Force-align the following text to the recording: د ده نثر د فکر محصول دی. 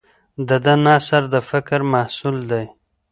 د 0.47 0.49
ده 0.65 0.75
نثر 0.85 1.23
د 1.33 1.35
فکر 1.49 1.79
محصول 1.93 2.37
دی. 2.51 2.65